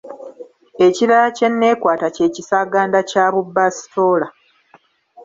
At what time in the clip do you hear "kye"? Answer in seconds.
1.37-1.47, 2.15-2.27